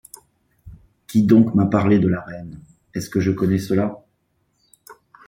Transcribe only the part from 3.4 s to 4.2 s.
cela?